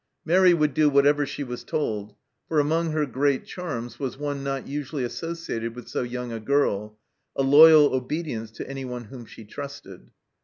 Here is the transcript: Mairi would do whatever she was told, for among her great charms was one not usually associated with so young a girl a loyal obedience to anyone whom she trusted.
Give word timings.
Mairi 0.25 0.51
would 0.55 0.73
do 0.73 0.89
whatever 0.89 1.27
she 1.27 1.43
was 1.43 1.63
told, 1.63 2.15
for 2.47 2.59
among 2.59 2.89
her 2.89 3.05
great 3.05 3.45
charms 3.45 3.99
was 3.99 4.17
one 4.17 4.43
not 4.43 4.65
usually 4.65 5.03
associated 5.03 5.75
with 5.75 5.87
so 5.87 6.01
young 6.01 6.31
a 6.31 6.39
girl 6.39 6.97
a 7.35 7.43
loyal 7.43 7.93
obedience 7.93 8.49
to 8.53 8.67
anyone 8.67 9.03
whom 9.03 9.27
she 9.27 9.45
trusted. 9.45 10.09